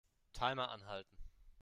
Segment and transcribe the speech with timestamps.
[0.33, 1.15] Timer anhalten.